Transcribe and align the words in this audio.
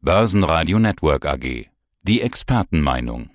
Börsenradio 0.00 0.78
Network 0.78 1.26
AG. 1.26 1.66
Die 2.02 2.20
Expertenmeinung. 2.20 3.30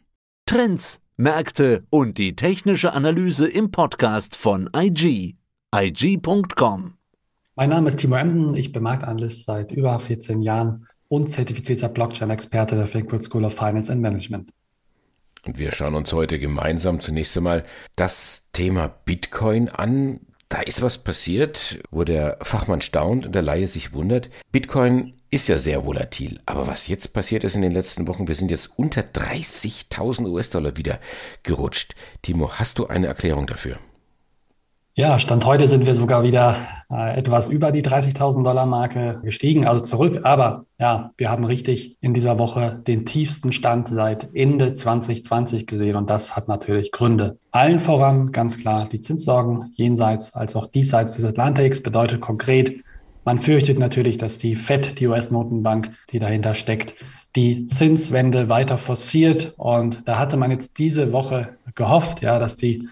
Trends, 0.45 1.01
Märkte 1.17 1.83
und 1.89 2.17
die 2.17 2.37
technische 2.37 2.93
Analyse 2.93 3.49
im 3.49 3.69
Podcast 3.69 4.37
von 4.37 4.69
IG. 4.73 5.35
IG.com. 5.75 6.93
Mein 7.55 7.69
Name 7.69 7.89
ist 7.89 7.97
Timo 7.97 8.15
Emden, 8.15 8.55
ich 8.55 8.71
bin 8.71 8.81
Marktanalyst 8.81 9.43
seit 9.43 9.73
über 9.73 9.99
14 9.99 10.41
Jahren 10.41 10.87
und 11.09 11.29
zertifizierter 11.29 11.89
Blockchain-Experte 11.89 12.77
der 12.77 12.87
Frankfurt 12.87 13.25
School 13.25 13.43
of 13.43 13.53
Finance 13.53 13.91
and 13.91 14.01
Management. 14.01 14.53
Und 15.45 15.57
wir 15.57 15.73
schauen 15.73 15.95
uns 15.95 16.13
heute 16.13 16.39
gemeinsam 16.39 17.01
zunächst 17.01 17.35
einmal 17.35 17.65
das 17.97 18.51
Thema 18.53 18.87
Bitcoin 18.87 19.67
an. 19.67 20.21
Da 20.53 20.61
ist 20.61 20.83
was 20.83 20.99
passiert, 20.99 21.79
wo 21.89 22.03
der 22.03 22.37
Fachmann 22.43 22.81
staunt 22.81 23.25
und 23.25 23.33
der 23.33 23.41
Laie 23.41 23.67
sich 23.67 23.91
wundert. 23.91 24.29
Bitcoin 24.51 25.15
ist 25.31 25.47
ja 25.47 25.57
sehr 25.57 25.83
volatil. 25.83 26.39
Aber 26.45 26.67
was 26.67 26.87
jetzt 26.87 27.11
passiert 27.11 27.43
ist 27.43 27.55
in 27.55 27.63
den 27.63 27.71
letzten 27.71 28.07
Wochen, 28.07 28.27
wir 28.27 28.35
sind 28.35 28.51
jetzt 28.51 28.69
unter 28.75 29.01
30.000 29.01 30.27
US-Dollar 30.27 30.77
wieder 30.77 30.99
gerutscht. 31.41 31.95
Timo, 32.21 32.51
hast 32.51 32.77
du 32.77 32.85
eine 32.85 33.07
Erklärung 33.07 33.47
dafür? 33.47 33.79
Ja, 34.95 35.17
Stand 35.17 35.43
heute 35.45 35.67
sind 35.67 35.87
wir 35.87 35.95
sogar 35.95 36.21
wieder 36.21 36.55
äh, 36.91 37.17
etwas 37.17 37.49
über 37.49 37.71
die 37.71 37.81
30.000 37.81 38.43
Dollar 38.43 38.67
Marke 38.67 39.21
gestiegen, 39.23 39.65
also 39.65 39.81
zurück. 39.81 40.19
Aber 40.21 40.65
ja, 40.77 41.09
wir 41.17 41.31
haben 41.31 41.45
richtig 41.45 41.97
in 41.99 42.13
dieser 42.13 42.37
Woche 42.37 42.79
den 42.85 43.03
tiefsten 43.03 43.51
Stand 43.51 43.87
seit 43.87 44.35
Ende 44.35 44.75
2020 44.75 45.65
gesehen 45.65 45.95
und 45.95 46.11
das 46.11 46.35
hat 46.35 46.47
natürlich 46.47 46.91
Gründe. 46.91 47.39
Allen 47.49 47.79
voran 47.79 48.31
ganz 48.31 48.59
klar 48.59 48.87
die 48.87 49.01
Zinssorgen 49.01 49.71
jenseits 49.73 50.35
als 50.35 50.55
auch 50.55 50.67
diesseits 50.67 51.15
des 51.15 51.25
Atlantiks 51.25 51.81
bedeutet 51.81 52.21
konkret, 52.21 52.83
man 53.25 53.39
fürchtet 53.39 53.79
natürlich, 53.79 54.17
dass 54.17 54.37
die 54.37 54.55
FED, 54.55 54.99
die 54.99 55.07
US-Notenbank, 55.07 55.89
die 56.11 56.19
dahinter 56.19 56.53
steckt, 56.53 56.93
die 57.35 57.65
Zinswende 57.65 58.47
weiter 58.47 58.77
forciert. 58.77 59.53
Und 59.57 60.03
da 60.05 60.19
hatte 60.19 60.37
man 60.37 60.51
jetzt 60.51 60.77
diese 60.77 61.11
Woche 61.13 61.57
gehofft, 61.73 62.21
ja, 62.21 62.37
dass 62.37 62.57
die 62.57 62.89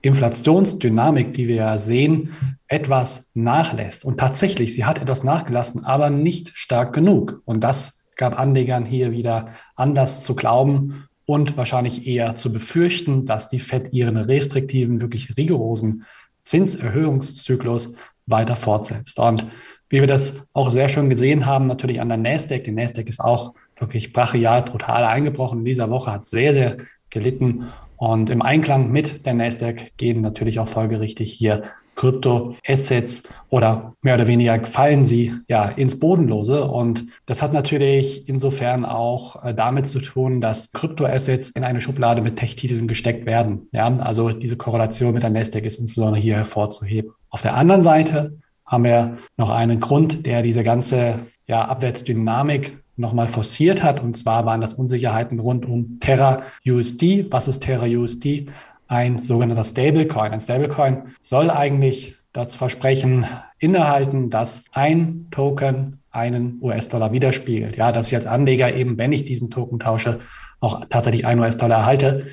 Inflationsdynamik, 0.00 1.32
die 1.32 1.48
wir 1.48 1.56
ja 1.56 1.78
sehen, 1.78 2.34
etwas 2.68 3.28
nachlässt. 3.34 4.04
Und 4.04 4.18
tatsächlich, 4.18 4.74
sie 4.74 4.84
hat 4.84 4.98
etwas 4.98 5.24
nachgelassen, 5.24 5.84
aber 5.84 6.10
nicht 6.10 6.52
stark 6.54 6.92
genug. 6.92 7.42
Und 7.44 7.62
das 7.64 8.04
gab 8.16 8.38
Anlegern 8.38 8.84
hier 8.84 9.10
wieder 9.10 9.54
Anlass 9.74 10.24
zu 10.24 10.34
glauben 10.34 11.06
und 11.26 11.56
wahrscheinlich 11.56 12.06
eher 12.06 12.36
zu 12.36 12.52
befürchten, 12.52 13.26
dass 13.26 13.48
die 13.48 13.60
FED 13.60 13.92
ihren 13.92 14.16
restriktiven, 14.16 15.00
wirklich 15.00 15.36
rigorosen 15.36 16.04
Zinserhöhungszyklus 16.42 17.96
weiter 18.26 18.56
fortsetzt. 18.56 19.18
Und 19.18 19.46
wie 19.88 20.00
wir 20.00 20.06
das 20.06 20.46
auch 20.52 20.70
sehr 20.70 20.88
schön 20.88 21.10
gesehen 21.10 21.46
haben, 21.46 21.66
natürlich 21.66 22.00
an 22.00 22.08
der 22.08 22.18
Nasdaq. 22.18 22.64
Die 22.64 22.72
Nasdaq 22.72 23.08
ist 23.08 23.20
auch 23.20 23.54
wirklich 23.78 24.12
brachial, 24.12 24.62
brutal 24.62 25.04
eingebrochen. 25.04 25.60
In 25.60 25.64
dieser 25.64 25.90
Woche 25.90 26.12
hat 26.12 26.26
sehr, 26.26 26.52
sehr 26.52 26.76
gelitten. 27.10 27.68
Und 27.98 28.30
im 28.30 28.42
Einklang 28.42 28.90
mit 28.90 29.26
der 29.26 29.34
Nasdaq 29.34 29.96
gehen 29.96 30.20
natürlich 30.20 30.60
auch 30.60 30.68
folgerichtig 30.68 31.32
hier 31.32 31.64
Kryptoassets 31.96 33.24
oder 33.50 33.92
mehr 34.02 34.14
oder 34.14 34.28
weniger 34.28 34.64
fallen 34.66 35.04
sie 35.04 35.34
ja 35.48 35.64
ins 35.64 35.98
Bodenlose. 35.98 36.64
Und 36.64 37.06
das 37.26 37.42
hat 37.42 37.52
natürlich 37.52 38.28
insofern 38.28 38.84
auch 38.84 39.44
äh, 39.44 39.52
damit 39.52 39.88
zu 39.88 39.98
tun, 39.98 40.40
dass 40.40 40.72
Kryptoassets 40.72 41.50
in 41.50 41.64
eine 41.64 41.80
Schublade 41.80 42.22
mit 42.22 42.36
Tech-Titeln 42.36 42.86
gesteckt 42.86 43.26
werden. 43.26 43.66
Ja, 43.72 43.88
also 43.98 44.30
diese 44.30 44.56
Korrelation 44.56 45.12
mit 45.12 45.24
der 45.24 45.30
Nasdaq 45.30 45.64
ist 45.64 45.80
insbesondere 45.80 46.22
hier 46.22 46.36
hervorzuheben. 46.36 47.10
Auf 47.30 47.42
der 47.42 47.54
anderen 47.54 47.82
Seite 47.82 48.38
haben 48.64 48.84
wir 48.84 49.18
noch 49.36 49.50
einen 49.50 49.80
Grund, 49.80 50.24
der 50.24 50.42
diese 50.42 50.62
ganze 50.62 51.18
ja, 51.48 51.64
Abwärtsdynamik 51.64 52.78
nochmal 52.98 53.28
forciert 53.28 53.82
hat. 53.82 54.00
Und 54.00 54.16
zwar 54.16 54.44
waren 54.46 54.60
das 54.60 54.74
Unsicherheiten 54.74 55.38
rund 55.38 55.64
um 55.66 55.98
Terra 56.00 56.42
USD. 56.66 57.26
Was 57.30 57.48
ist 57.48 57.60
Terra 57.60 57.86
USD? 57.86 58.46
Ein 58.86 59.20
sogenannter 59.20 59.64
Stablecoin. 59.64 60.32
Ein 60.32 60.40
Stablecoin 60.40 61.14
soll 61.22 61.50
eigentlich 61.50 62.16
das 62.32 62.54
Versprechen 62.54 63.26
innehalten, 63.58 64.30
dass 64.30 64.64
ein 64.72 65.26
Token 65.30 66.00
einen 66.10 66.58
US-Dollar 66.60 67.12
widerspiegelt. 67.12 67.76
Ja, 67.76 67.92
dass 67.92 68.08
ich 68.08 68.16
als 68.16 68.26
Anleger 68.26 68.74
eben, 68.74 68.98
wenn 68.98 69.12
ich 69.12 69.24
diesen 69.24 69.50
Token 69.50 69.78
tausche, 69.78 70.20
auch 70.60 70.84
tatsächlich 70.90 71.26
einen 71.26 71.40
US-Dollar 71.40 71.80
erhalte. 71.80 72.26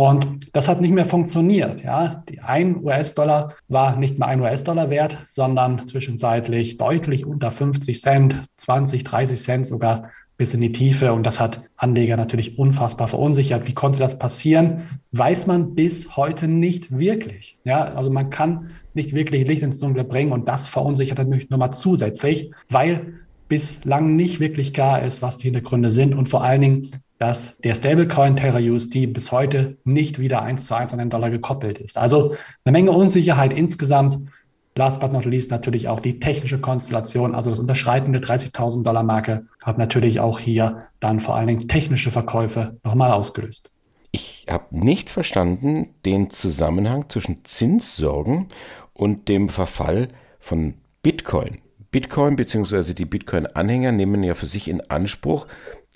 Und 0.00 0.56
das 0.56 0.66
hat 0.66 0.80
nicht 0.80 0.94
mehr 0.94 1.04
funktioniert. 1.04 1.84
Ja, 1.84 2.24
die 2.26 2.40
ein 2.40 2.82
US-Dollar 2.82 3.52
war 3.68 3.96
nicht 3.96 4.18
mehr 4.18 4.28
ein 4.28 4.40
US-Dollar 4.40 4.88
wert, 4.88 5.18
sondern 5.28 5.86
zwischenzeitlich 5.86 6.78
deutlich 6.78 7.26
unter 7.26 7.52
50 7.52 8.00
Cent, 8.00 8.42
20, 8.56 9.04
30 9.04 9.38
Cent 9.38 9.66
sogar 9.66 10.08
bis 10.38 10.54
in 10.54 10.62
die 10.62 10.72
Tiefe. 10.72 11.12
Und 11.12 11.24
das 11.24 11.38
hat 11.38 11.64
Anleger 11.76 12.16
natürlich 12.16 12.58
unfassbar 12.58 13.08
verunsichert. 13.08 13.68
Wie 13.68 13.74
konnte 13.74 13.98
das 13.98 14.18
passieren? 14.18 15.02
Weiß 15.12 15.46
man 15.46 15.74
bis 15.74 16.16
heute 16.16 16.48
nicht 16.48 16.98
wirklich. 16.98 17.58
Ja, 17.64 17.84
also 17.84 18.10
man 18.10 18.30
kann 18.30 18.70
nicht 18.94 19.14
wirklich 19.14 19.46
Licht 19.46 19.60
ins 19.60 19.80
Dunkle 19.80 20.04
bringen 20.04 20.32
und 20.32 20.48
das 20.48 20.66
verunsichert 20.66 21.18
natürlich 21.18 21.50
nochmal 21.50 21.74
zusätzlich, 21.74 22.52
weil 22.70 23.16
bislang 23.50 24.16
nicht 24.16 24.40
wirklich 24.40 24.72
klar 24.72 25.02
ist, 25.02 25.20
was 25.20 25.36
die 25.36 25.48
Hintergründe 25.48 25.90
sind 25.90 26.14
und 26.14 26.30
vor 26.30 26.42
allen 26.42 26.62
Dingen, 26.62 26.90
dass 27.20 27.58
der 27.58 27.74
Stablecoin 27.74 28.34
Terra 28.34 28.58
USD 28.58 29.06
bis 29.06 29.30
heute 29.30 29.76
nicht 29.84 30.18
wieder 30.18 30.40
eins 30.40 30.64
zu 30.64 30.74
eins 30.74 30.94
an 30.94 30.98
den 30.98 31.10
Dollar 31.10 31.28
gekoppelt 31.28 31.78
ist. 31.78 31.98
Also 31.98 32.34
eine 32.64 32.72
Menge 32.72 32.92
Unsicherheit 32.92 33.52
insgesamt. 33.52 34.30
Last 34.74 35.00
but 35.00 35.12
not 35.12 35.26
least 35.26 35.50
natürlich 35.50 35.88
auch 35.88 36.00
die 36.00 36.18
technische 36.18 36.60
Konstellation, 36.60 37.34
also 37.34 37.50
das 37.50 37.58
Unterschreiten 37.58 38.12
der 38.12 38.22
30.000 38.22 38.84
Dollar 38.84 39.02
Marke 39.02 39.46
hat 39.62 39.76
natürlich 39.76 40.20
auch 40.20 40.38
hier 40.38 40.86
dann 40.98 41.20
vor 41.20 41.36
allen 41.36 41.48
Dingen 41.48 41.68
technische 41.68 42.10
Verkäufe 42.10 42.78
nochmal 42.84 43.10
ausgelöst. 43.10 43.70
Ich 44.12 44.46
habe 44.48 44.66
nicht 44.70 45.10
verstanden 45.10 45.90
den 46.06 46.30
Zusammenhang 46.30 47.10
zwischen 47.10 47.44
Zinssorgen 47.44 48.46
und 48.94 49.28
dem 49.28 49.50
Verfall 49.50 50.08
von 50.38 50.76
Bitcoin. 51.02 51.58
Bitcoin 51.90 52.36
bzw. 52.36 52.94
die 52.94 53.04
Bitcoin-Anhänger 53.04 53.90
nehmen 53.90 54.22
ja 54.22 54.34
für 54.34 54.46
sich 54.46 54.68
in 54.68 54.80
Anspruch, 54.90 55.48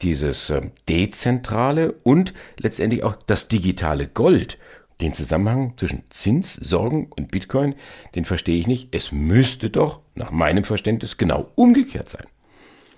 dieses 0.03 0.50
äh, 0.50 0.60
dezentrale 0.88 1.93
und 2.03 2.34
letztendlich 2.59 3.05
auch 3.05 3.15
das 3.27 3.47
digitale 3.47 4.09
Gold. 4.09 4.59
Den 5.00 5.15
Zusammenhang 5.15 5.75
zwischen 5.77 6.03
Zinssorgen 6.10 7.12
und 7.16 7.31
Bitcoin, 7.31 7.75
den 8.15 8.25
verstehe 8.25 8.59
ich 8.59 8.66
nicht. 8.66 8.88
Es 8.93 9.12
müsste 9.12 9.71
doch 9.71 10.00
nach 10.15 10.31
meinem 10.31 10.65
Verständnis 10.65 11.16
genau 11.16 11.50
umgekehrt 11.54 12.09
sein. 12.09 12.27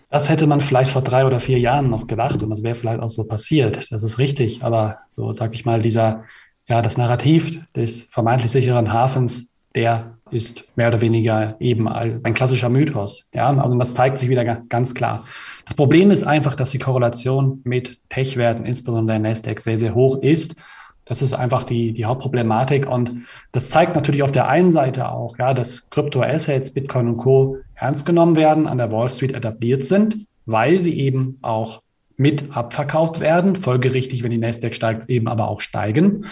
Das 0.09 0.29
hätte 0.29 0.47
man 0.47 0.61
vielleicht 0.61 0.91
vor 0.91 1.03
drei 1.03 1.27
oder 1.27 1.41
vier 1.41 1.59
Jahren 1.59 1.91
noch 1.91 2.07
gedacht 2.07 2.43
und 2.43 2.49
das 2.51 2.63
wäre 2.63 2.75
vielleicht 2.75 3.01
auch 3.01 3.11
so 3.11 3.25
passiert. 3.25 3.91
Das 3.91 4.03
ist 4.03 4.19
richtig. 4.19 4.63
Aber 4.63 4.99
so 5.11 5.33
sage 5.33 5.55
ich 5.55 5.65
mal, 5.65 5.83
dieser, 5.83 6.25
ja, 6.67 6.81
das 6.81 6.97
Narrativ 6.97 7.61
des 7.75 8.03
vermeintlich 8.03 8.53
sicheren 8.53 8.93
Hafens, 8.93 9.49
der 9.77 10.17
ist 10.31 10.65
mehr 10.77 10.89
oder 10.89 11.01
weniger 11.01 11.55
eben 11.61 11.87
ein 11.89 12.35
klassischer 12.35 12.69
Mythos. 12.69 13.29
Ja, 13.33 13.57
also 13.57 13.79
das 13.79 13.95
zeigt 13.95 14.19
sich 14.19 14.29
wieder 14.29 14.45
ganz 14.45 14.95
klar. 14.95 15.25
Das 15.67 15.77
Problem 15.77 16.11
ist 16.11 16.25
einfach, 16.25 16.55
dass 16.55 16.71
die 16.73 16.79
Korrelation 16.79 17.61
mit 17.65 17.99
Tech-Werten, 18.09 18.65
insbesondere 18.65 19.19
der 19.19 19.31
Nasdaq, 19.31 19.61
sehr, 19.61 19.79
sehr 19.79 19.95
hoch 19.95 20.23
ist. 20.23 20.57
Das 21.05 21.23
ist 21.23 21.35
einfach 21.35 21.63
die, 21.63 21.93
die 21.93 22.05
Hauptproblematik. 22.05 22.89
Und 22.89 23.27
das 23.53 23.71
zeigt 23.71 23.95
natürlich 23.95 24.25
auf 24.25 24.33
der 24.33 24.49
einen 24.49 24.73
Seite 24.73 25.09
auch, 25.09 25.39
ja, 25.39 25.55
dass 25.55 25.91
Kryptoassets, 25.91 26.75
Bitcoin 26.75 27.09
und 27.09 27.17
Co. 27.19 27.59
ernst 27.77 28.07
genommen 28.07 28.37
werden, 28.37 28.67
an 28.67 28.79
der 28.79 28.91
Wall 28.91 29.11
Street 29.11 29.33
etabliert 29.33 29.85
sind, 29.85 30.27
weil 30.47 30.81
sie 30.81 30.99
eben 30.99 31.39
auch 31.43 31.83
mit 32.17 32.57
abverkauft 32.57 33.21
werden, 33.21 33.55
folgerichtig, 33.57 34.23
wenn 34.23 34.31
die 34.31 34.39
Nasdaq 34.39 34.75
steigt, 34.75 35.09
eben 35.11 35.29
aber 35.29 35.49
auch 35.49 35.61
steigen. 35.61 36.25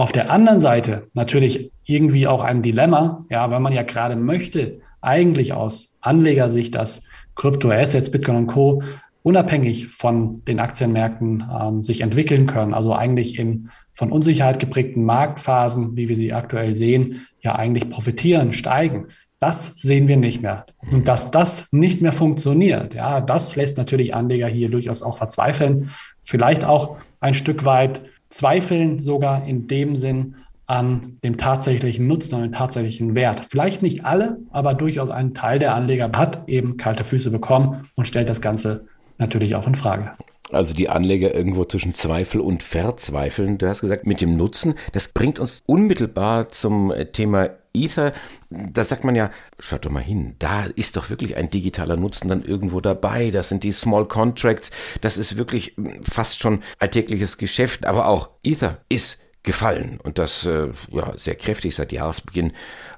Auf 0.00 0.12
der 0.12 0.30
anderen 0.30 0.60
Seite 0.60 1.08
natürlich 1.12 1.72
irgendwie 1.84 2.26
auch 2.26 2.42
ein 2.42 2.62
Dilemma, 2.62 3.22
ja, 3.28 3.50
weil 3.50 3.60
man 3.60 3.74
ja 3.74 3.82
gerade 3.82 4.16
möchte, 4.16 4.80
eigentlich 5.02 5.52
aus 5.52 5.98
Anlegersicht, 6.00 6.74
dass 6.74 7.02
Kryptoassets, 7.34 8.10
Bitcoin 8.10 8.38
und 8.38 8.46
Co. 8.46 8.82
unabhängig 9.22 9.88
von 9.88 10.42
den 10.46 10.58
Aktienmärkten 10.58 11.44
ähm, 11.54 11.82
sich 11.82 12.00
entwickeln 12.00 12.46
können. 12.46 12.72
Also 12.72 12.94
eigentlich 12.94 13.38
in 13.38 13.68
von 13.92 14.10
Unsicherheit 14.10 14.58
geprägten 14.58 15.04
Marktphasen, 15.04 15.98
wie 15.98 16.08
wir 16.08 16.16
sie 16.16 16.32
aktuell 16.32 16.74
sehen, 16.74 17.26
ja 17.42 17.56
eigentlich 17.56 17.90
profitieren, 17.90 18.54
steigen. 18.54 19.08
Das 19.38 19.74
sehen 19.82 20.08
wir 20.08 20.16
nicht 20.16 20.40
mehr. 20.40 20.64
Und 20.90 21.08
dass 21.08 21.30
das 21.30 21.74
nicht 21.74 22.00
mehr 22.00 22.12
funktioniert, 22.12 22.94
ja, 22.94 23.20
das 23.20 23.54
lässt 23.54 23.76
natürlich 23.76 24.14
Anleger 24.14 24.48
hier 24.48 24.70
durchaus 24.70 25.02
auch 25.02 25.18
verzweifeln. 25.18 25.90
Vielleicht 26.22 26.64
auch 26.64 26.96
ein 27.20 27.34
Stück 27.34 27.66
weit 27.66 28.00
zweifeln, 28.30 29.02
sogar 29.02 29.46
in 29.46 29.66
dem 29.68 29.96
Sinn, 29.96 30.36
an 30.66 31.18
dem 31.24 31.36
tatsächlichen 31.36 32.06
Nutzen 32.06 32.36
und 32.36 32.42
dem 32.42 32.52
tatsächlichen 32.52 33.16
Wert. 33.16 33.46
Vielleicht 33.50 33.82
nicht 33.82 34.04
alle, 34.04 34.38
aber 34.50 34.74
durchaus 34.74 35.10
ein 35.10 35.34
Teil 35.34 35.58
der 35.58 35.74
Anleger 35.74 36.10
hat 36.14 36.48
eben 36.48 36.76
kalte 36.76 37.04
Füße 37.04 37.30
bekommen 37.30 37.88
und 37.96 38.06
stellt 38.06 38.28
das 38.28 38.40
Ganze 38.40 38.86
natürlich 39.18 39.56
auch 39.56 39.66
in 39.66 39.74
Frage. 39.74 40.12
Also 40.52 40.74
die 40.74 40.88
Anleger 40.88 41.34
irgendwo 41.34 41.64
zwischen 41.64 41.94
Zweifel 41.94 42.40
und 42.40 42.62
Verzweifeln. 42.62 43.58
Du 43.58 43.68
hast 43.68 43.80
gesagt, 43.80 44.06
mit 44.06 44.20
dem 44.20 44.36
Nutzen, 44.36 44.74
das 44.92 45.08
bringt 45.08 45.38
uns 45.38 45.62
unmittelbar 45.66 46.48
zum 46.50 46.92
Thema 47.12 47.50
Ether, 47.72 48.12
da 48.50 48.82
sagt 48.82 49.04
man 49.04 49.14
ja, 49.14 49.30
schaut 49.58 49.84
doch 49.84 49.90
mal 49.90 50.02
hin, 50.02 50.34
da 50.40 50.64
ist 50.74 50.96
doch 50.96 51.08
wirklich 51.08 51.36
ein 51.36 51.50
digitaler 51.50 51.96
Nutzen 51.96 52.28
dann 52.28 52.42
irgendwo 52.42 52.80
dabei. 52.80 53.30
Das 53.30 53.48
sind 53.48 53.62
die 53.62 53.72
Small 53.72 54.06
Contracts, 54.06 54.70
das 55.00 55.16
ist 55.16 55.36
wirklich 55.36 55.74
hm, 55.76 56.02
fast 56.02 56.40
schon 56.40 56.62
alltägliches 56.78 57.38
Geschäft, 57.38 57.86
aber 57.86 58.06
auch 58.06 58.30
Ether 58.42 58.78
ist 58.88 59.18
gefallen 59.42 59.98
und 60.02 60.18
das 60.18 60.44
äh, 60.44 60.68
ja 60.90 61.14
sehr 61.16 61.34
kräftig 61.36 61.76
seit 61.76 61.92
Jahresbeginn. 61.92 62.52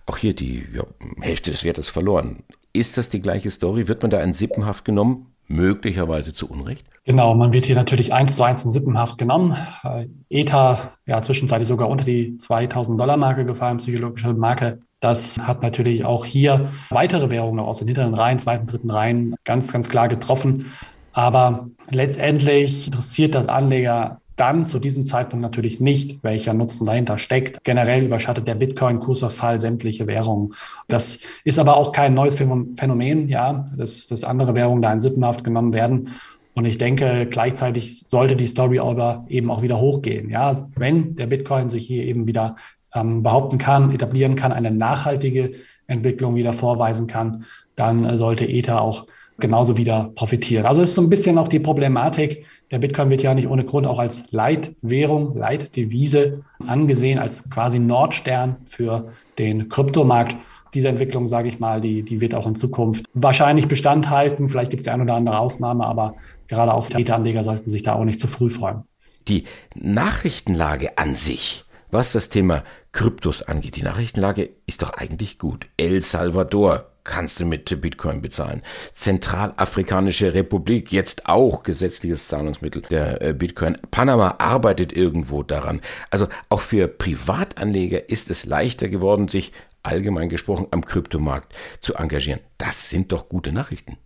Auch 0.06 0.16
hier 0.16 0.34
die 0.34 0.66
ja, 0.74 0.84
Hälfte 1.20 1.50
des 1.50 1.64
Wertes 1.64 1.88
verloren. 1.88 2.42
Ist 2.72 2.96
das 2.96 3.10
die 3.10 3.20
gleiche 3.20 3.50
Story? 3.50 3.86
Wird 3.86 4.02
man 4.02 4.10
da 4.10 4.20
in 4.22 4.32
Sippenhaft 4.32 4.84
genommen? 4.84 5.31
Möglicherweise 5.52 6.32
zu 6.32 6.48
Unrecht? 6.48 6.86
Genau, 7.04 7.34
man 7.34 7.52
wird 7.52 7.66
hier 7.66 7.76
natürlich 7.76 8.14
eins 8.14 8.36
zu 8.36 8.42
eins 8.42 8.64
in 8.64 8.70
Sippenhaft 8.70 9.18
genommen. 9.18 9.56
Äh, 9.82 10.06
ETA, 10.30 10.92
ja, 11.04 11.20
zwischenzeitlich 11.20 11.68
sogar 11.68 11.88
unter 11.88 12.04
die 12.04 12.36
2000 12.38 12.98
Dollar 12.98 13.16
Marke 13.16 13.44
gefallen, 13.44 13.76
psychologische 13.76 14.32
Marke. 14.32 14.80
Das 15.00 15.38
hat 15.38 15.62
natürlich 15.62 16.04
auch 16.04 16.24
hier 16.24 16.70
weitere 16.90 17.28
Währungen 17.28 17.60
aus 17.60 17.80
den 17.80 17.88
hinteren 17.88 18.14
Reihen, 18.14 18.38
zweiten, 18.38 18.66
dritten 18.66 18.90
Reihen 18.90 19.34
ganz, 19.44 19.72
ganz 19.72 19.88
klar 19.88 20.08
getroffen. 20.08 20.72
Aber 21.12 21.68
letztendlich 21.90 22.86
interessiert 22.86 23.34
das 23.34 23.48
Anleger 23.48 24.21
dann 24.42 24.66
zu 24.66 24.80
diesem 24.80 25.06
Zeitpunkt 25.06 25.40
natürlich 25.40 25.78
nicht, 25.78 26.24
welcher 26.24 26.52
Nutzen 26.52 26.84
dahinter 26.84 27.16
steckt. 27.16 27.62
Generell 27.62 28.02
überschattet 28.02 28.48
der 28.48 28.56
Bitcoin-Kursverfall 28.56 29.60
sämtliche 29.60 30.08
Währungen. 30.08 30.54
Das 30.88 31.20
ist 31.44 31.60
aber 31.60 31.76
auch 31.76 31.92
kein 31.92 32.12
neues 32.12 32.34
Phänomen, 32.34 33.28
ja, 33.28 33.66
dass, 33.76 34.08
dass 34.08 34.24
andere 34.24 34.56
Währungen 34.56 34.82
da 34.82 34.92
in 34.92 35.00
Sippenhaft 35.00 35.44
genommen 35.44 35.72
werden. 35.72 36.08
Und 36.54 36.64
ich 36.64 36.76
denke, 36.76 37.28
gleichzeitig 37.30 38.00
sollte 38.08 38.34
die 38.34 38.48
Story 38.48 38.80
aber 38.80 39.24
eben 39.28 39.48
auch 39.48 39.62
wieder 39.62 39.78
hochgehen. 39.78 40.28
Ja, 40.28 40.68
wenn 40.74 41.14
der 41.14 41.28
Bitcoin 41.28 41.70
sich 41.70 41.86
hier 41.86 42.02
eben 42.02 42.26
wieder 42.26 42.56
ähm, 42.92 43.22
behaupten 43.22 43.58
kann, 43.58 43.92
etablieren 43.92 44.34
kann, 44.34 44.50
eine 44.50 44.72
nachhaltige 44.72 45.52
Entwicklung 45.86 46.34
wieder 46.34 46.52
vorweisen 46.52 47.06
kann, 47.06 47.44
dann 47.76 48.04
äh, 48.04 48.18
sollte 48.18 48.44
Ether 48.44 48.82
auch 48.82 49.06
genauso 49.42 49.76
wieder 49.76 50.10
profitieren. 50.14 50.64
Also 50.64 50.80
ist 50.80 50.94
so 50.94 51.02
ein 51.02 51.10
bisschen 51.10 51.36
auch 51.36 51.48
die 51.48 51.60
Problematik. 51.60 52.46
Der 52.70 52.78
Bitcoin 52.78 53.10
wird 53.10 53.22
ja 53.22 53.34
nicht 53.34 53.48
ohne 53.48 53.66
Grund 53.66 53.86
auch 53.86 53.98
als 53.98 54.32
Leitwährung, 54.32 55.36
Leitdevise 55.36 56.44
angesehen, 56.66 57.18
als 57.18 57.50
quasi 57.50 57.78
Nordstern 57.78 58.56
für 58.64 59.12
den 59.38 59.68
Kryptomarkt 59.68 60.36
diese 60.72 60.88
Entwicklung, 60.88 61.26
sage 61.26 61.48
ich 61.48 61.60
mal, 61.60 61.82
die, 61.82 62.02
die 62.02 62.22
wird 62.22 62.34
auch 62.34 62.46
in 62.46 62.54
Zukunft 62.54 63.04
wahrscheinlich 63.12 63.68
Bestand 63.68 64.08
halten. 64.08 64.48
Vielleicht 64.48 64.70
gibt 64.70 64.80
es 64.80 64.86
ja 64.86 64.94
eine 64.94 65.02
oder 65.02 65.14
andere 65.14 65.38
Ausnahme, 65.38 65.84
aber 65.84 66.14
gerade 66.48 66.72
auch 66.72 66.86
die 66.86 67.10
Anleger 67.10 67.44
sollten 67.44 67.68
sich 67.68 67.82
da 67.82 67.92
auch 67.92 68.04
nicht 68.04 68.20
zu 68.20 68.26
früh 68.26 68.48
freuen. 68.48 68.84
Die 69.28 69.44
Nachrichtenlage 69.74 70.96
an 70.96 71.14
sich, 71.14 71.64
was 71.90 72.12
das 72.12 72.30
Thema 72.30 72.64
Kryptos 72.92 73.42
angeht, 73.42 73.76
die 73.76 73.82
Nachrichtenlage 73.82 74.48
ist 74.66 74.80
doch 74.80 74.94
eigentlich 74.94 75.38
gut. 75.38 75.66
El 75.76 76.02
Salvador 76.02 76.91
kannst 77.04 77.40
du 77.40 77.44
mit 77.44 77.80
Bitcoin 77.80 78.22
bezahlen. 78.22 78.62
Zentralafrikanische 78.92 80.34
Republik, 80.34 80.92
jetzt 80.92 81.26
auch 81.26 81.62
gesetzliches 81.62 82.28
Zahlungsmittel 82.28 82.82
der 82.82 83.22
äh, 83.22 83.32
Bitcoin. 83.32 83.78
Panama 83.90 84.36
arbeitet 84.38 84.92
irgendwo 84.92 85.42
daran. 85.42 85.80
Also 86.10 86.28
auch 86.48 86.60
für 86.60 86.88
Privatanleger 86.88 88.08
ist 88.08 88.30
es 88.30 88.44
leichter 88.44 88.88
geworden, 88.88 89.28
sich 89.28 89.52
allgemein 89.82 90.28
gesprochen 90.28 90.68
am 90.70 90.84
Kryptomarkt 90.84 91.54
zu 91.80 91.94
engagieren. 91.94 92.40
Das 92.58 92.88
sind 92.88 93.12
doch 93.12 93.28
gute 93.28 93.52
Nachrichten. 93.52 93.96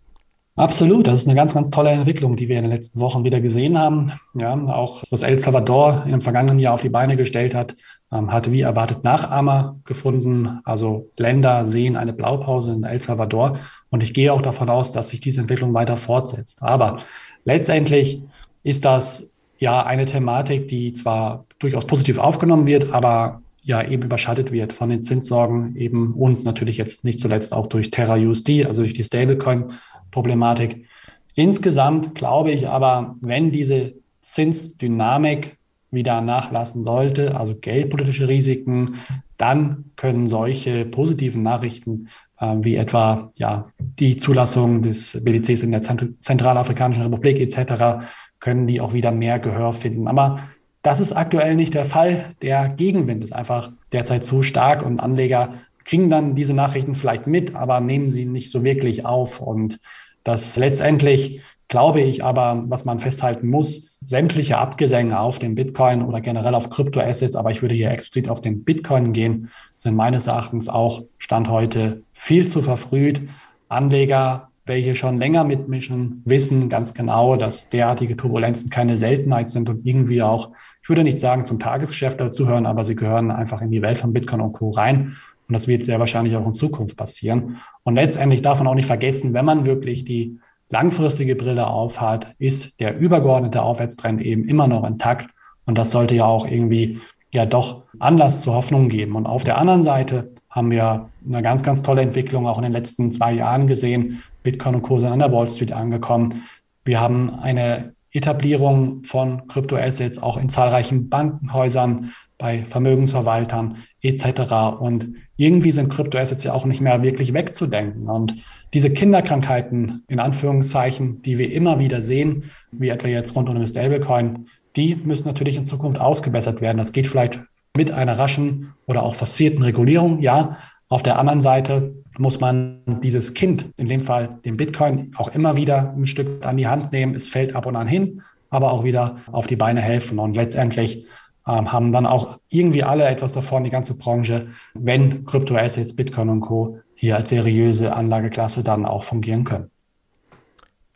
Absolut, 0.56 1.06
das 1.06 1.20
ist 1.20 1.26
eine 1.26 1.36
ganz, 1.36 1.52
ganz 1.52 1.68
tolle 1.68 1.90
Entwicklung, 1.90 2.34
die 2.34 2.48
wir 2.48 2.56
in 2.56 2.62
den 2.62 2.72
letzten 2.72 2.98
Wochen 2.98 3.24
wieder 3.24 3.42
gesehen 3.42 3.78
haben. 3.78 4.12
Ja, 4.32 4.54
auch 4.68 5.02
was 5.10 5.22
El 5.22 5.38
Salvador 5.38 6.06
im 6.06 6.22
vergangenen 6.22 6.58
Jahr 6.58 6.72
auf 6.72 6.80
die 6.80 6.88
Beine 6.88 7.18
gestellt 7.18 7.54
hat, 7.54 7.76
ähm, 8.10 8.32
hatte 8.32 8.52
wie 8.52 8.62
erwartet 8.62 9.04
Nachahmer 9.04 9.76
gefunden. 9.84 10.60
Also 10.64 11.10
Länder 11.18 11.66
sehen 11.66 11.94
eine 11.98 12.14
Blaupause 12.14 12.72
in 12.72 12.84
El 12.84 13.02
Salvador 13.02 13.58
und 13.90 14.02
ich 14.02 14.14
gehe 14.14 14.32
auch 14.32 14.40
davon 14.40 14.70
aus, 14.70 14.92
dass 14.92 15.10
sich 15.10 15.20
diese 15.20 15.42
Entwicklung 15.42 15.74
weiter 15.74 15.98
fortsetzt. 15.98 16.62
Aber 16.62 17.00
letztendlich 17.44 18.22
ist 18.62 18.86
das 18.86 19.34
ja 19.58 19.84
eine 19.84 20.06
Thematik, 20.06 20.68
die 20.68 20.94
zwar 20.94 21.44
durchaus 21.58 21.86
positiv 21.86 22.16
aufgenommen 22.16 22.66
wird, 22.66 22.94
aber 22.94 23.42
ja 23.66 23.82
eben 23.82 24.04
überschattet 24.04 24.52
wird 24.52 24.72
von 24.72 24.90
den 24.90 25.02
Zinssorgen 25.02 25.74
eben 25.74 26.14
und 26.14 26.44
natürlich 26.44 26.76
jetzt 26.76 27.04
nicht 27.04 27.18
zuletzt 27.18 27.52
auch 27.52 27.66
durch 27.66 27.90
Terra 27.90 28.14
USD, 28.14 28.64
also 28.64 28.82
durch 28.82 28.94
die 28.94 29.02
Stablecoin-Problematik. 29.02 30.86
Insgesamt 31.34 32.14
glaube 32.14 32.52
ich 32.52 32.68
aber, 32.68 33.16
wenn 33.20 33.50
diese 33.50 33.94
Zinsdynamik 34.22 35.56
wieder 35.90 36.20
nachlassen 36.20 36.84
sollte, 36.84 37.36
also 37.36 37.56
geldpolitische 37.56 38.28
Risiken, 38.28 39.00
dann 39.36 39.86
können 39.96 40.28
solche 40.28 40.84
positiven 40.84 41.42
Nachrichten 41.42 42.08
äh, 42.38 42.54
wie 42.60 42.76
etwa 42.76 43.32
ja, 43.36 43.66
die 43.78 44.16
Zulassung 44.16 44.82
des 44.82 45.24
BDCs 45.24 45.64
in 45.64 45.72
der 45.72 45.82
Zentralafrikanischen 45.82 47.02
Republik 47.02 47.40
etc., 47.40 48.06
können 48.38 48.68
die 48.68 48.80
auch 48.80 48.92
wieder 48.92 49.10
mehr 49.10 49.40
Gehör 49.40 49.72
finden. 49.72 50.06
Aber 50.06 50.38
das 50.86 51.00
ist 51.00 51.12
aktuell 51.12 51.56
nicht 51.56 51.74
der 51.74 51.84
Fall. 51.84 52.36
Der 52.42 52.68
Gegenwind 52.68 53.24
ist 53.24 53.32
einfach 53.32 53.72
derzeit 53.90 54.24
zu 54.24 54.44
stark 54.44 54.86
und 54.86 55.00
Anleger 55.00 55.54
kriegen 55.84 56.10
dann 56.10 56.36
diese 56.36 56.54
Nachrichten 56.54 56.94
vielleicht 56.94 57.26
mit, 57.26 57.56
aber 57.56 57.80
nehmen 57.80 58.08
sie 58.08 58.24
nicht 58.24 58.52
so 58.52 58.62
wirklich 58.62 59.04
auf. 59.04 59.40
Und 59.40 59.80
das 60.22 60.56
letztendlich 60.56 61.40
glaube 61.66 62.02
ich 62.02 62.22
aber, 62.22 62.62
was 62.68 62.84
man 62.84 63.00
festhalten 63.00 63.48
muss, 63.48 63.96
sämtliche 64.04 64.58
Abgesänge 64.58 65.18
auf 65.18 65.40
den 65.40 65.56
Bitcoin 65.56 66.02
oder 66.02 66.20
generell 66.20 66.54
auf 66.54 66.70
Kryptoassets, 66.70 67.34
aber 67.34 67.50
ich 67.50 67.62
würde 67.62 67.74
hier 67.74 67.90
explizit 67.90 68.30
auf 68.30 68.40
den 68.40 68.62
Bitcoin 68.62 69.12
gehen, 69.12 69.50
sind 69.74 69.96
meines 69.96 70.28
Erachtens 70.28 70.68
auch 70.68 71.02
Stand 71.18 71.48
heute 71.48 72.04
viel 72.12 72.46
zu 72.46 72.62
verfrüht. 72.62 73.22
Anleger, 73.68 74.50
welche 74.66 74.94
schon 74.94 75.18
länger 75.18 75.42
mitmischen, 75.42 76.22
wissen 76.24 76.68
ganz 76.68 76.94
genau, 76.94 77.36
dass 77.36 77.70
derartige 77.70 78.16
Turbulenzen 78.16 78.70
keine 78.70 78.98
Seltenheit 78.98 79.50
sind 79.50 79.68
und 79.68 79.84
irgendwie 79.84 80.22
auch 80.22 80.52
ich 80.86 80.88
würde 80.88 81.02
nicht 81.02 81.18
sagen 81.18 81.44
zum 81.44 81.58
Tagesgeschäft 81.58 82.20
dazugehören, 82.20 82.64
aber 82.64 82.84
sie 82.84 82.94
gehören 82.94 83.32
einfach 83.32 83.60
in 83.60 83.72
die 83.72 83.82
Welt 83.82 83.98
von 83.98 84.12
Bitcoin 84.12 84.40
und 84.40 84.52
Co. 84.52 84.70
rein. 84.70 85.16
Und 85.48 85.52
das 85.52 85.66
wird 85.66 85.82
sehr 85.82 85.98
wahrscheinlich 85.98 86.36
auch 86.36 86.46
in 86.46 86.54
Zukunft 86.54 86.96
passieren. 86.96 87.56
Und 87.82 87.96
letztendlich 87.96 88.40
darf 88.40 88.58
man 88.58 88.68
auch 88.68 88.76
nicht 88.76 88.86
vergessen, 88.86 89.34
wenn 89.34 89.44
man 89.44 89.66
wirklich 89.66 90.04
die 90.04 90.38
langfristige 90.68 91.34
Brille 91.34 91.66
aufhat, 91.66 92.36
ist 92.38 92.78
der 92.78 92.96
übergeordnete 92.96 93.62
Aufwärtstrend 93.62 94.22
eben 94.22 94.44
immer 94.44 94.68
noch 94.68 94.84
intakt. 94.84 95.28
Und 95.64 95.76
das 95.76 95.90
sollte 95.90 96.14
ja 96.14 96.24
auch 96.24 96.46
irgendwie 96.46 97.00
ja 97.32 97.46
doch 97.46 97.82
Anlass 97.98 98.42
zur 98.42 98.54
Hoffnung 98.54 98.88
geben. 98.88 99.16
Und 99.16 99.26
auf 99.26 99.42
der 99.42 99.58
anderen 99.58 99.82
Seite 99.82 100.34
haben 100.50 100.70
wir 100.70 101.08
eine 101.26 101.42
ganz, 101.42 101.64
ganz 101.64 101.82
tolle 101.82 102.02
Entwicklung 102.02 102.46
auch 102.46 102.58
in 102.58 102.62
den 102.62 102.72
letzten 102.72 103.10
zwei 103.10 103.32
Jahren 103.32 103.66
gesehen. 103.66 104.22
Bitcoin 104.44 104.76
und 104.76 104.82
Co. 104.82 105.00
sind 105.00 105.10
an 105.10 105.18
der 105.18 105.32
Wall 105.32 105.50
Street 105.50 105.72
angekommen. 105.72 106.44
Wir 106.84 107.00
haben 107.00 107.30
eine 107.40 107.95
Etablierung 108.16 109.02
von 109.02 109.46
Kryptoassets 109.48 110.22
auch 110.22 110.36
in 110.36 110.48
zahlreichen 110.48 111.08
Bankenhäusern, 111.08 112.12
bei 112.38 112.64
Vermögensverwaltern 112.64 113.78
etc. 114.02 114.78
Und 114.78 115.14
irgendwie 115.36 115.72
sind 115.72 115.88
Kryptoassets 115.88 116.44
ja 116.44 116.52
auch 116.52 116.66
nicht 116.66 116.80
mehr 116.80 117.02
wirklich 117.02 117.32
wegzudenken. 117.32 118.08
Und 118.08 118.34
diese 118.74 118.90
Kinderkrankheiten, 118.90 120.04
in 120.08 120.20
Anführungszeichen, 120.20 121.22
die 121.22 121.38
wir 121.38 121.52
immer 121.52 121.78
wieder 121.78 122.02
sehen, 122.02 122.50
wie 122.72 122.88
etwa 122.88 123.08
jetzt 123.08 123.34
rund 123.34 123.48
um 123.48 123.54
den 123.54 123.66
Stablecoin, 123.66 124.48
die 124.76 124.96
müssen 124.96 125.28
natürlich 125.28 125.56
in 125.56 125.66
Zukunft 125.66 125.98
ausgebessert 125.98 126.60
werden. 126.60 126.76
Das 126.78 126.92
geht 126.92 127.06
vielleicht 127.06 127.40
mit 127.76 127.90
einer 127.90 128.18
raschen 128.18 128.74
oder 128.86 129.02
auch 129.02 129.14
forcierten 129.14 129.62
Regulierung, 129.62 130.20
ja. 130.20 130.58
Auf 130.88 131.02
der 131.02 131.18
anderen 131.18 131.40
Seite 131.40 132.04
muss 132.18 132.40
man 132.40 132.82
dieses 133.02 133.34
Kind, 133.34 133.70
in 133.76 133.88
dem 133.88 134.00
Fall 134.00 134.40
den 134.44 134.56
Bitcoin, 134.56 135.12
auch 135.16 135.28
immer 135.28 135.56
wieder 135.56 135.94
ein 135.96 136.06
Stück 136.06 136.44
an 136.44 136.56
die 136.56 136.66
Hand 136.66 136.92
nehmen. 136.92 137.14
Es 137.14 137.28
fällt 137.28 137.54
ab 137.54 137.66
und 137.66 137.76
an 137.76 137.86
hin, 137.86 138.22
aber 138.50 138.72
auch 138.72 138.84
wieder 138.84 139.18
auf 139.30 139.46
die 139.46 139.56
Beine 139.56 139.80
helfen. 139.80 140.18
Und 140.18 140.34
letztendlich 140.34 141.06
ähm, 141.46 141.72
haben 141.72 141.92
dann 141.92 142.06
auch 142.06 142.38
irgendwie 142.48 142.82
alle 142.82 143.04
etwas 143.04 143.32
davon, 143.32 143.64
die 143.64 143.70
ganze 143.70 143.96
Branche, 143.96 144.48
wenn 144.74 145.24
Kryptoassets, 145.24 145.94
Bitcoin 145.94 146.28
und 146.28 146.40
Co. 146.40 146.80
hier 146.94 147.16
als 147.16 147.30
seriöse 147.30 147.94
Anlageklasse 147.94 148.64
dann 148.64 148.84
auch 148.84 149.04
fungieren 149.04 149.44
können. 149.44 149.70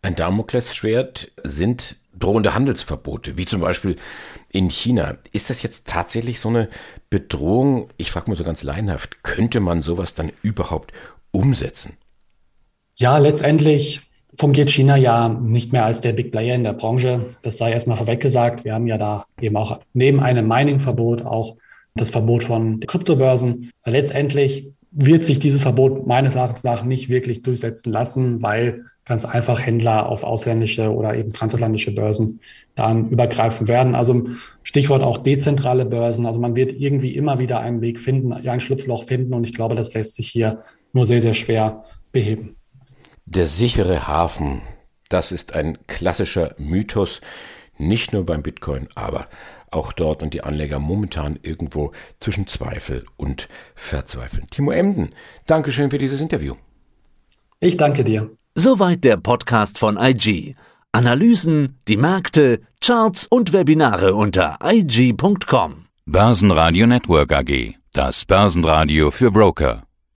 Ein 0.03 0.15
Damoklesschwert 0.15 1.33
sind 1.45 1.97
drohende 2.19 2.55
Handelsverbote, 2.55 3.37
wie 3.37 3.47
zum 3.47 3.61
Beispiel 3.61 3.97
in 4.51 4.69
China. 4.71 5.17
Ist 5.33 5.51
das 5.51 5.63
jetzt 5.63 5.87
tatsächlich 5.89 6.41
so 6.41 6.49
eine 6.49 6.69
Bedrohung? 7.09 7.89
Ich 7.97 8.11
frage 8.11 8.31
mal 8.31 8.37
so 8.37 8.45
ganz 8.45 8.63
laienhaft, 8.63 9.23
könnte 9.23 9.61
man 9.61 9.83
sowas 9.83 10.15
dann 10.15 10.33
überhaupt 10.43 10.93
umsetzen? 11.31 11.97
Ja, 12.97 13.19
letztendlich 13.19 14.03
fungiert 14.39 14.71
China 14.71 14.97
ja 14.97 15.29
nicht 15.29 15.73
mehr 15.73 15.85
als 15.85 16.01
der 16.01 16.13
Big 16.13 16.33
Player 16.33 16.55
in 16.55 16.65
der 16.65 16.73
Branche. 16.73 17.27
Das 17.43 17.59
sei 17.59 17.73
erstmal 17.73 17.97
vorweg 17.97 18.21
gesagt. 18.21 18.65
Wir 18.65 18.75
haben 18.75 18.87
ja 18.87 18.99
da 18.99 19.25
eben 19.41 19.57
auch 19.57 19.81
neben 19.93 20.21
einem 20.21 20.47
Mining-Verbot 20.47 21.23
auch 21.23 21.57
das 21.95 22.11
Verbot 22.11 22.45
von 22.45 22.81
Kryptobörsen. 22.81 23.71
Letztendlich 23.85 24.73
wird 24.93 25.25
sich 25.25 25.39
dieses 25.39 25.61
Verbot 25.61 26.07
meines 26.07 26.35
Erachtens 26.35 26.65
nach 26.65 26.85
nicht 26.85 27.09
wirklich 27.09 27.43
durchsetzen 27.43 27.93
lassen, 27.93 28.43
weil 28.43 28.87
ganz 29.11 29.25
einfach 29.25 29.67
Händler 29.67 30.09
auf 30.09 30.23
ausländische 30.23 30.95
oder 30.95 31.17
eben 31.17 31.33
transatlantische 31.33 31.93
Börsen 31.93 32.39
dann 32.77 33.11
übergreifen 33.11 33.67
werden. 33.67 33.97
Also 33.97 34.29
Stichwort 34.63 35.03
auch 35.03 35.19
dezentrale 35.19 35.85
Börsen. 35.85 36.27
Also 36.27 36.39
man 36.39 36.55
wird 36.55 36.73
irgendwie 36.73 37.17
immer 37.17 37.41
wieder 37.41 37.59
einen 37.59 37.81
Weg 37.81 37.99
finden, 37.99 38.33
ein 38.33 38.61
Schlupfloch 38.61 39.03
finden 39.03 39.35
und 39.35 39.43
ich 39.43 39.53
glaube, 39.53 39.75
das 39.75 39.95
lässt 39.95 40.15
sich 40.15 40.29
hier 40.29 40.63
nur 40.93 41.07
sehr, 41.07 41.21
sehr 41.21 41.35
schwer 41.35 41.83
beheben. 42.13 42.55
Der 43.27 43.47
sichere 43.47 44.07
Hafen, 44.07 44.63
das 45.09 45.33
ist 45.33 45.57
ein 45.57 45.79
klassischer 45.89 46.55
Mythos, 46.59 47.21
nicht 47.79 48.13
nur 48.13 48.25
beim 48.25 48.45
Bitcoin, 48.45 48.87
aber 48.95 49.27
auch 49.73 49.93
dort 49.93 50.23
und 50.23 50.35
die 50.35 50.45
Anleger 50.45 50.79
momentan 50.79 51.37
irgendwo 51.43 51.91
zwischen 52.21 52.47
Zweifel 52.47 53.07
und 53.17 53.49
Verzweifeln. 53.75 54.47
Timo 54.53 54.71
Emden, 54.71 55.11
Dankeschön 55.47 55.91
für 55.91 55.99
dieses 55.99 56.21
Interview. 56.21 56.55
Ich 57.59 57.77
danke 57.77 58.05
dir. 58.05 58.31
Soweit 58.57 59.05
der 59.05 59.17
Podcast 59.17 59.79
von 59.79 59.97
IG. 59.97 60.57
Analysen, 60.91 61.79
die 61.87 61.97
Märkte, 61.97 62.61
Charts 62.81 63.29
und 63.29 63.53
Webinare 63.53 64.15
unter 64.15 64.59
IG.com. 64.65 65.87
Börsenradio 66.05 66.89
Network 66.89 67.33
AG. 67.33 67.75
Das 67.93 68.25
Börsenradio 68.25 69.13
für 69.13 69.31
Broker. 69.31 69.85